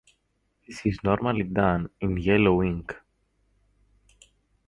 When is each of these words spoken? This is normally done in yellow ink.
This 0.67 0.83
is 0.83 0.97
normally 1.03 1.43
done 1.43 1.91
in 1.99 2.17
yellow 2.17 2.63
ink. 2.63 2.99